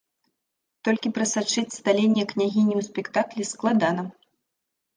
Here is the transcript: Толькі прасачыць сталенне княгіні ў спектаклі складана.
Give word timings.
Толькі 0.89 1.11
прасачыць 1.17 1.75
сталенне 1.79 2.25
княгіні 2.33 2.73
ў 2.79 2.89
спектаклі 2.89 3.43
складана. 3.53 4.11